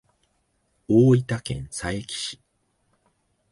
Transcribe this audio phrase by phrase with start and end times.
[0.87, 2.39] 大分県佐伯市